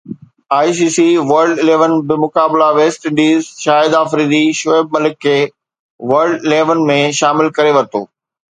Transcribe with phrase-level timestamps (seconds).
[0.59, 5.37] I C C world eleven بمقابله West Indies Shahid Afridi Shoaib Malik کي
[6.15, 8.01] world eleven ۾ شامل ڪري ورتو